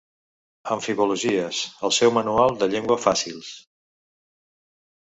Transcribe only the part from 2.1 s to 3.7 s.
manual de llengua Faci'ls.